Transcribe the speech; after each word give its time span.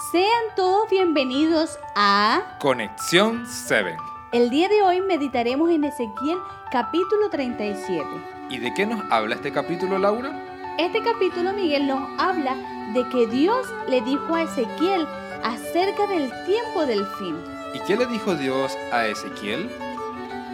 Sean 0.00 0.24
todos 0.56 0.88
bienvenidos 0.88 1.78
a 1.94 2.56
Conexión 2.58 3.44
7. 3.46 3.98
El 4.32 4.48
día 4.48 4.66
de 4.70 4.80
hoy 4.80 5.02
meditaremos 5.02 5.68
en 5.68 5.84
Ezequiel 5.84 6.38
capítulo 6.72 7.28
37. 7.28 8.06
¿Y 8.48 8.58
de 8.58 8.72
qué 8.72 8.86
nos 8.86 9.04
habla 9.10 9.34
este 9.34 9.52
capítulo, 9.52 9.98
Laura? 9.98 10.32
Este 10.78 11.02
capítulo, 11.02 11.52
Miguel, 11.52 11.86
nos 11.86 12.00
habla 12.18 12.56
de 12.94 13.06
que 13.10 13.26
Dios 13.26 13.66
le 13.88 14.00
dijo 14.00 14.34
a 14.34 14.44
Ezequiel 14.44 15.06
acerca 15.44 16.06
del 16.06 16.30
tiempo 16.46 16.86
del 16.86 17.04
fin. 17.18 17.36
¿Y 17.74 17.80
qué 17.80 17.94
le 17.94 18.06
dijo 18.06 18.34
Dios 18.34 18.74
a 18.92 19.06
Ezequiel? 19.06 19.70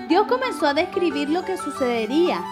Dios 0.09 0.27
comenzó 0.27 0.67
a 0.67 0.75
describir 0.75 1.31
lo 1.31 1.45
que 1.45 1.57
sucedería 1.57 2.43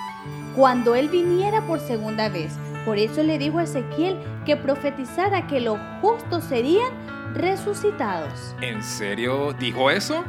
cuando 0.55 0.95
Él 0.95 1.09
viniera 1.09 1.61
por 1.63 1.81
segunda 1.81 2.29
vez. 2.29 2.53
Por 2.85 2.99
eso 2.99 3.25
le 3.25 3.39
dijo 3.39 3.59
a 3.59 3.65
Ezequiel 3.65 4.17
que 4.45 4.57
profetizara 4.57 5.47
que 5.47 5.61
los 5.61 5.79
justos 6.01 6.45
serían 6.45 6.93
resucitados. 7.35 8.55
¿En 8.61 8.83
serio 8.83 9.53
dijo 9.53 9.91
eso? 9.91 10.25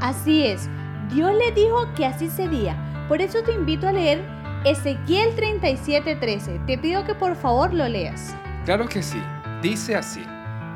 Así 0.00 0.46
es, 0.46 0.68
Dios 1.12 1.32
le 1.34 1.52
dijo 1.52 1.92
que 1.94 2.06
así 2.06 2.28
sería. 2.28 2.76
Por 3.08 3.20
eso 3.20 3.42
te 3.42 3.52
invito 3.52 3.88
a 3.88 3.92
leer 3.92 4.22
Ezequiel 4.64 5.34
37:13. 5.36 6.64
Te 6.66 6.78
pido 6.78 7.04
que 7.04 7.14
por 7.14 7.36
favor 7.36 7.72
lo 7.74 7.86
leas. 7.86 8.34
Claro 8.64 8.88
que 8.88 9.02
sí. 9.02 9.22
Dice 9.60 9.96
así, 9.96 10.22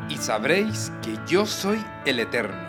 y 0.09 0.17
sabréis 0.17 0.93
que 1.03 1.19
yo 1.27 1.45
soy 1.45 1.79
el 2.07 2.21
Eterno, 2.21 2.69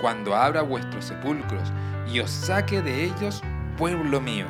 cuando 0.00 0.34
abra 0.34 0.62
vuestros 0.62 1.04
sepulcros 1.04 1.72
y 2.12 2.18
os 2.18 2.30
saque 2.30 2.82
de 2.82 3.04
ellos, 3.04 3.42
pueblo 3.76 4.20
mío. 4.20 4.46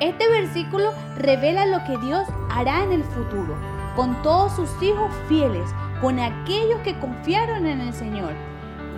Este 0.00 0.28
versículo 0.28 0.94
revela 1.18 1.66
lo 1.66 1.84
que 1.84 1.98
Dios 2.06 2.26
hará 2.50 2.84
en 2.84 2.92
el 2.92 3.04
futuro, 3.04 3.56
con 3.98 4.22
todos 4.22 4.52
sus 4.52 4.80
hijos 4.80 5.12
fieles, 5.26 5.68
con 6.00 6.20
aquellos 6.20 6.78
que 6.84 6.96
confiaron 7.00 7.66
en 7.66 7.80
el 7.80 7.92
Señor. 7.92 8.32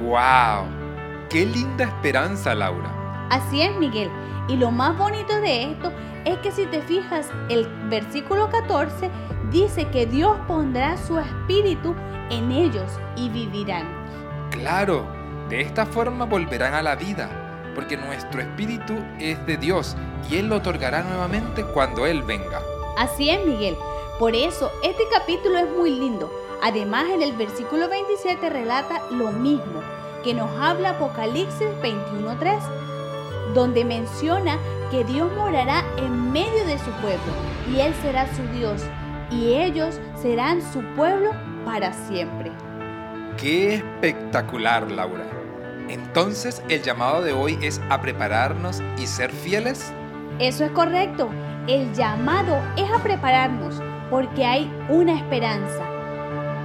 ¡Wow! 0.02 0.66
¡Qué 1.30 1.46
linda 1.46 1.84
esperanza, 1.84 2.54
Laura! 2.54 3.26
Así 3.30 3.62
es, 3.62 3.74
Miguel. 3.78 4.10
Y 4.46 4.58
lo 4.58 4.70
más 4.70 4.98
bonito 4.98 5.40
de 5.40 5.72
esto 5.72 5.90
es 6.26 6.36
que 6.40 6.52
si 6.52 6.66
te 6.66 6.82
fijas, 6.82 7.30
el 7.48 7.66
versículo 7.88 8.50
14 8.50 9.10
dice 9.50 9.88
que 9.88 10.04
Dios 10.04 10.36
pondrá 10.46 10.98
su 10.98 11.18
espíritu 11.18 11.94
en 12.28 12.52
ellos 12.52 12.92
y 13.16 13.30
vivirán. 13.30 13.88
Claro, 14.50 15.06
de 15.48 15.62
esta 15.62 15.86
forma 15.86 16.26
volverán 16.26 16.74
a 16.74 16.82
la 16.82 16.94
vida 16.94 17.30
porque 17.74 17.96
nuestro 17.96 18.42
espíritu 18.42 18.98
es 19.18 19.46
de 19.46 19.56
Dios 19.56 19.96
y 20.28 20.36
Él 20.36 20.48
lo 20.48 20.56
otorgará 20.56 21.02
nuevamente 21.04 21.64
cuando 21.64 22.04
Él 22.04 22.22
venga. 22.22 22.60
Así 22.98 23.30
es, 23.30 23.46
Miguel. 23.46 23.74
Por 24.20 24.36
eso, 24.36 24.70
este 24.82 25.04
capítulo 25.10 25.56
es 25.56 25.70
muy 25.70 25.92
lindo. 25.92 26.30
Además, 26.62 27.06
en 27.08 27.22
el 27.22 27.32
versículo 27.32 27.88
27 27.88 28.50
relata 28.50 29.00
lo 29.10 29.32
mismo 29.32 29.80
que 30.22 30.34
nos 30.34 30.50
habla 30.60 30.90
Apocalipsis 30.90 31.68
21.3, 31.82 32.60
donde 33.54 33.82
menciona 33.82 34.58
que 34.90 35.04
Dios 35.04 35.32
morará 35.32 35.86
en 35.96 36.32
medio 36.32 36.66
de 36.66 36.78
su 36.78 36.90
pueblo 37.00 37.32
y 37.72 37.80
Él 37.80 37.94
será 38.02 38.26
su 38.36 38.42
Dios 38.58 38.82
y 39.30 39.54
ellos 39.54 39.98
serán 40.20 40.60
su 40.70 40.82
pueblo 40.94 41.30
para 41.64 41.94
siempre. 41.94 42.52
¡Qué 43.38 43.76
espectacular, 43.76 44.90
Laura! 44.90 45.24
Entonces, 45.88 46.62
el 46.68 46.82
llamado 46.82 47.22
de 47.22 47.32
hoy 47.32 47.58
es 47.62 47.80
a 47.88 48.02
prepararnos 48.02 48.82
y 48.98 49.06
ser 49.06 49.30
fieles. 49.32 49.94
Eso 50.38 50.66
es 50.66 50.72
correcto. 50.72 51.30
El 51.66 51.94
llamado 51.94 52.58
es 52.76 52.90
a 52.90 53.02
prepararnos 53.02 53.80
porque 54.10 54.44
hay 54.44 54.70
una 54.88 55.16
esperanza. 55.16 55.84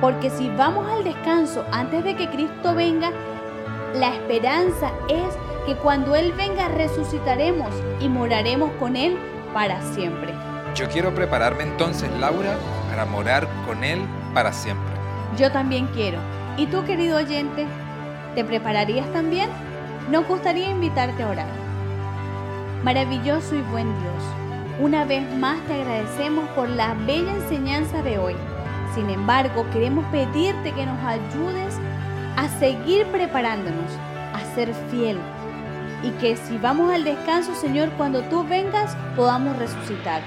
Porque 0.02 0.30
si 0.30 0.50
vamos 0.50 0.90
al 0.90 1.04
descanso 1.04 1.64
antes 1.72 2.04
de 2.04 2.16
que 2.16 2.30
Cristo 2.30 2.76
venga, 2.76 3.12
la 3.94 4.14
esperanza 4.14 4.92
es 5.08 5.38
que 5.66 5.76
cuando 5.76 6.16
Él 6.16 6.34
venga 6.34 6.68
resucitaremos 6.68 7.70
y 8.00 8.10
moraremos 8.10 8.72
con 8.80 8.96
Él 8.96 9.18
para 9.54 9.82
siempre. 9.94 10.34
Yo 10.76 10.90
quiero 10.90 11.14
prepararme 11.16 11.64
entonces, 11.64 12.10
Laura, 12.20 12.56
para 12.90 13.06
morar 13.06 13.48
con 13.66 13.84
Él 13.84 14.02
para 14.34 14.52
siempre. 14.52 14.94
Yo 15.38 15.52
también 15.52 15.88
quiero. 15.88 16.20
¿Y 16.58 16.68
tú, 16.68 16.84
querido 16.84 17.18
oyente? 17.18 17.66
¿Te 18.36 18.44
prepararías 18.44 19.12
también? 19.14 19.50
Nos 20.12 20.28
gustaría 20.28 20.70
invitarte 20.70 21.24
a 21.24 21.30
orar. 21.30 21.48
Maravilloso 22.84 23.56
y 23.56 23.62
buen 23.62 23.88
Dios, 23.88 24.24
una 24.80 25.06
vez 25.06 25.24
más 25.38 25.60
te 25.68 25.74
agradecemos 25.74 26.48
por 26.50 26.70
la 26.70 26.94
bella 26.94 27.34
enseñanza 27.34 28.02
de 28.02 28.18
hoy. 28.18 28.36
Sin 28.94 29.10
embargo, 29.10 29.66
queremos 29.72 30.06
pedirte 30.06 30.74
que 30.74 30.86
nos 30.86 31.00
ayudes 31.04 31.76
a 32.36 32.48
seguir 32.60 33.06
preparándonos, 33.08 33.92
a 34.34 34.42
ser 34.56 34.74
fiel. 34.92 35.18
Y 36.04 36.12
que 36.20 36.36
si 36.36 36.58
vamos 36.58 36.94
al 36.94 37.04
descanso, 37.04 37.56
Señor, 37.56 37.90
cuando 37.98 38.22
tú 38.24 38.46
vengas, 38.48 38.96
podamos 39.16 39.58
resucitar. 39.58 40.22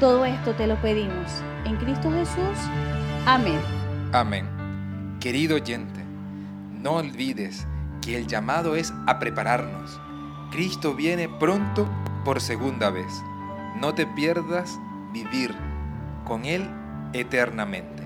Todo 0.00 0.24
esto 0.24 0.54
te 0.54 0.66
lo 0.66 0.76
pedimos. 0.76 1.42
En 1.64 1.76
Cristo 1.76 2.10
Jesús. 2.10 2.58
Amén. 3.26 3.60
Amén. 4.12 4.48
Querido 5.20 5.56
oyente, 5.56 6.00
no 6.72 6.92
olvides 6.92 7.66
que 8.00 8.16
el 8.16 8.26
llamado 8.26 8.76
es 8.76 8.94
a 9.06 9.18
prepararnos. 9.18 10.00
Cristo 10.50 10.94
viene 10.94 11.28
pronto 11.28 11.88
por 12.24 12.40
segunda 12.40 12.90
vez. 12.90 13.22
No 13.76 13.94
te 13.94 14.06
pierdas 14.06 14.78
vivir 15.12 15.54
con 16.24 16.44
Él 16.44 16.68
eternamente. 17.12 18.02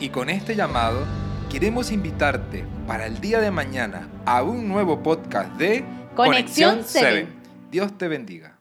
Y 0.00 0.08
con 0.08 0.30
este 0.30 0.56
llamado 0.56 1.04
queremos 1.50 1.92
invitarte 1.92 2.64
para 2.86 3.06
el 3.06 3.20
día 3.20 3.40
de 3.40 3.50
mañana 3.50 4.08
a 4.26 4.42
un 4.42 4.68
nuevo 4.68 5.02
podcast 5.02 5.52
de 5.56 5.84
Conexión 6.16 6.80
7. 6.84 7.28
Dios 7.70 7.96
te 7.96 8.08
bendiga. 8.08 8.53